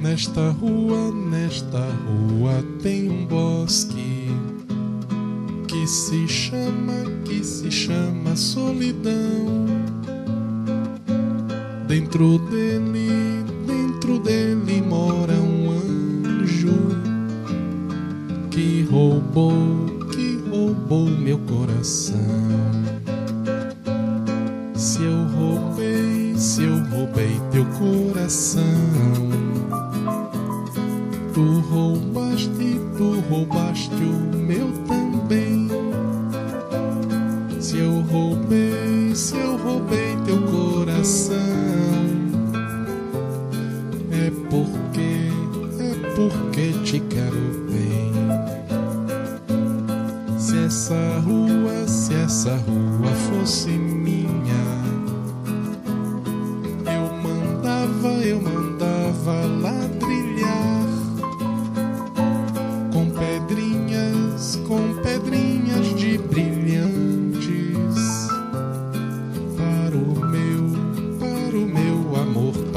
Nesta 0.00 0.50
rua, 0.50 1.10
nesta 1.12 1.80
rua 1.80 2.64
tem 2.82 3.10
um 3.10 3.26
bosque 3.26 4.30
que 5.66 5.86
se 5.86 6.26
chama, 6.28 7.04
que 7.24 7.42
se 7.44 7.70
chama 7.70 8.36
solidão. 8.36 9.66
Dentro 11.86 12.38
dele, 12.50 13.44
dentro 13.66 14.18
dele 14.18 14.82
mora 14.82 15.34
um 15.34 15.70
anjo 15.70 16.76
que 18.50 18.82
roubou, 18.90 19.54
que 20.12 20.40
roubou 20.50 21.06
meu 21.06 21.38
coração. 21.38 22.16
Se 24.74 25.02
eu 25.02 25.26
roubei, 25.28 26.34
se 26.36 26.64
eu 26.64 26.78
roubei 26.86 27.40
teu 27.50 27.64
coração, 27.66 28.64
tu 31.36 31.60
roubaste, 31.70 32.80
tu 32.96 33.20
roubaste 33.28 33.92
o 33.94 34.36
meu 34.38 34.68
também. 34.86 35.68
Se 37.60 37.76
eu 37.76 38.00
roubei, 38.00 39.14
se 39.14 39.36
eu 39.36 39.58
roubei 39.58 40.16
teu 40.24 40.40
coração, 40.44 41.36
é 44.12 44.30
porque, 44.48 45.28
é 45.78 46.14
porque 46.14 46.72
te 46.84 47.00
quero 47.00 47.66
bem. 47.70 48.12
Se 50.38 50.56
essa 50.64 51.18
rua, 51.18 51.86
se 51.86 52.14
essa 52.14 52.56
rua 52.56 53.12
fosse 53.28 53.72
minha, 53.72 54.64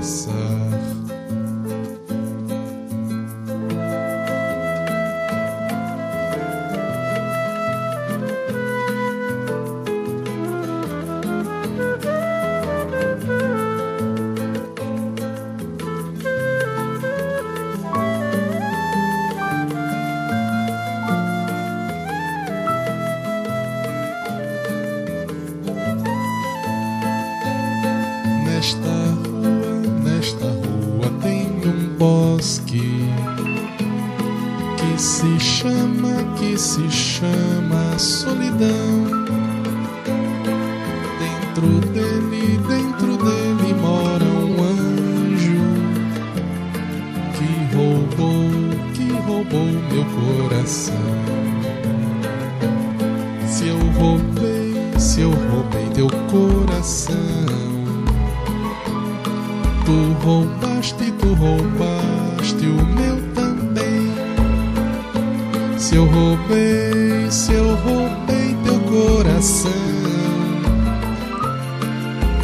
passar. 0.00 0.40
Nesta 28.60 28.99
bosque 32.40 32.80
que 34.78 34.98
se 34.98 35.38
chama, 35.38 36.24
que 36.38 36.56
se 36.56 36.90
chama 36.90 37.98
solidão. 37.98 39.04
Dentro 41.18 41.68
dele, 41.92 42.58
dentro 42.66 43.18
dele 43.18 43.74
mora 43.78 44.24
um 44.24 44.62
anjo 44.62 45.60
que 47.36 47.76
roubou, 47.76 48.48
que 48.94 49.12
roubou 49.26 49.66
meu 49.92 50.04
coração. 50.16 50.94
Se 53.46 53.66
eu 53.68 53.78
roubei, 53.98 54.98
se 54.98 55.20
eu 55.20 55.30
roubei 55.30 55.90
teu 55.92 56.08
coração, 56.30 57.16
tu 59.84 60.24
roubaste, 60.24 61.12
tu 61.18 61.34
roubaste 61.34 61.99
o 62.56 62.84
meu 62.94 63.16
também. 63.34 64.10
Se 65.78 65.96
eu 65.96 66.04
roubei, 66.06 67.30
se 67.30 67.52
eu 67.52 67.74
roubei 67.76 68.56
teu 68.64 68.80
coração, 68.80 69.70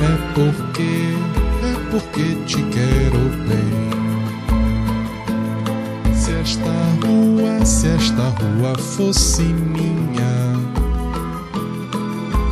é 0.00 0.34
porque, 0.34 1.14
é 1.62 1.90
porque 1.90 2.34
te 2.46 2.62
quero 2.62 3.18
bem. 3.48 3.86
Se 6.14 6.32
esta 6.32 6.70
rua, 7.04 7.64
se 7.64 7.88
esta 7.88 8.22
rua 8.22 8.76
fosse 8.78 9.42
minha, 9.42 10.54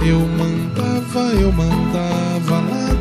eu 0.07 0.21
mandava, 0.21 1.33
eu 1.35 1.53
mandava 1.53 2.61
ladrilhar 2.61 2.94